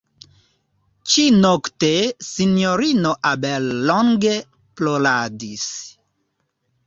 Ĉinokte 1.15 1.89
Sinjorino 2.29 3.11
Abel 3.31 3.69
longe 3.89 4.33
ploradis. 4.81 5.69